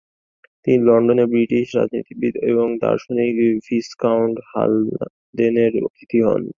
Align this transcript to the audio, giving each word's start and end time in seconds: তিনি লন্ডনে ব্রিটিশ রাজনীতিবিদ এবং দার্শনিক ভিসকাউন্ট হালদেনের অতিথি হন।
তিনি 0.63 0.79
লন্ডনে 0.87 1.25
ব্রিটিশ 1.33 1.65
রাজনীতিবিদ 1.77 2.33
এবং 2.51 2.67
দার্শনিক 2.83 3.33
ভিসকাউন্ট 3.65 4.35
হালদেনের 4.51 5.73
অতিথি 5.87 6.19
হন। 6.25 6.41